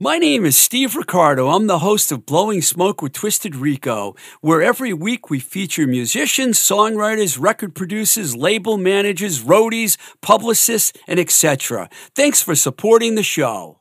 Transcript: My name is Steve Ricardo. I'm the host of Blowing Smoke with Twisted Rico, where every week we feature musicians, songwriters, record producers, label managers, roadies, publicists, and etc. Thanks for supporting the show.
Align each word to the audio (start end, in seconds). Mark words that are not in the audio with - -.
My 0.00 0.18
name 0.18 0.44
is 0.44 0.56
Steve 0.56 0.94
Ricardo. 0.94 1.48
I'm 1.48 1.66
the 1.66 1.80
host 1.80 2.12
of 2.12 2.24
Blowing 2.24 2.62
Smoke 2.62 3.02
with 3.02 3.14
Twisted 3.14 3.56
Rico, 3.56 4.14
where 4.40 4.62
every 4.62 4.92
week 4.92 5.28
we 5.28 5.40
feature 5.40 5.88
musicians, 5.88 6.56
songwriters, 6.56 7.36
record 7.36 7.74
producers, 7.74 8.36
label 8.36 8.78
managers, 8.78 9.42
roadies, 9.42 9.96
publicists, 10.20 10.92
and 11.08 11.18
etc. 11.18 11.90
Thanks 12.14 12.40
for 12.40 12.54
supporting 12.54 13.16
the 13.16 13.24
show. 13.24 13.77